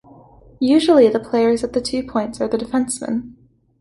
[0.59, 3.35] Usually the players at the two points are the defencemen.